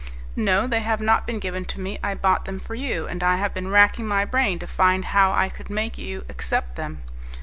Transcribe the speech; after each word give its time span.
"No, 0.35 0.65
they 0.65 0.79
have 0.79 0.99
not 0.99 1.27
been 1.27 1.37
given 1.37 1.63
to 1.65 1.79
me. 1.79 1.99
I 2.03 2.15
bought 2.15 2.45
them 2.45 2.59
for 2.59 2.73
you, 2.73 3.05
and 3.05 3.23
I 3.23 3.35
have 3.35 3.53
been 3.53 3.67
racking 3.67 4.07
my 4.07 4.25
brain 4.25 4.57
to 4.57 4.65
find 4.65 5.05
how 5.05 5.31
I 5.31 5.47
could 5.47 5.69
make 5.69 5.95
you 5.99 6.25
accept 6.27 6.75
them. 6.75 7.03